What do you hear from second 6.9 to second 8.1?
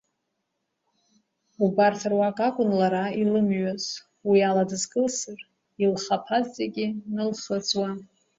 налхыҵуан.